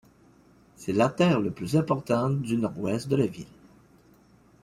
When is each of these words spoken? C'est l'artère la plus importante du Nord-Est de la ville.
C'est 0.77 0.93
l'artère 0.93 1.39
la 1.39 1.51
plus 1.51 1.75
importante 1.77 2.41
du 2.41 2.57
Nord-Est 2.57 3.07
de 3.07 3.15
la 3.17 3.27
ville. 3.27 3.45